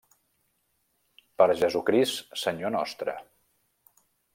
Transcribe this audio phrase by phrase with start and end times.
[1.41, 3.19] Per Jesucrist, Senyor nostre.